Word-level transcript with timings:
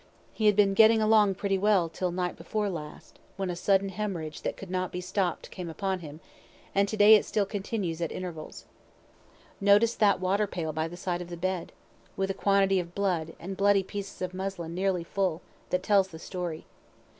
He 0.33 0.47
had 0.47 0.55
been 0.55 0.73
getting 0.73 0.99
along 0.99 1.35
pretty 1.35 1.59
well 1.59 1.87
till 1.87 2.09
night 2.09 2.35
before 2.35 2.71
last, 2.71 3.19
when 3.37 3.51
a 3.51 3.55
sudden 3.55 3.89
hemorrhage 3.89 4.41
that 4.41 4.57
could 4.57 4.71
not 4.71 4.91
be 4.91 4.99
stopt 4.99 5.51
came 5.51 5.69
upon 5.69 5.99
him, 5.99 6.21
and 6.73 6.87
to 6.87 6.97
day 6.97 7.13
it 7.13 7.23
still 7.23 7.45
continues 7.45 8.01
at 8.01 8.11
intervals. 8.11 8.65
Notice 9.59 9.93
that 9.93 10.19
water 10.19 10.47
pail 10.47 10.73
by 10.73 10.87
the 10.87 10.97
side 10.97 11.21
of 11.21 11.29
the 11.29 11.37
bed, 11.37 11.71
with 12.17 12.31
a 12.31 12.33
quantity 12.33 12.79
of 12.79 12.95
blood 12.95 13.35
and 13.39 13.55
bloody 13.55 13.83
pieces 13.83 14.23
of 14.23 14.33
muslin, 14.33 14.73
nearly 14.73 15.03
full; 15.03 15.43
that 15.69 15.83
tells 15.83 16.07
the 16.07 16.17
story. 16.17 16.65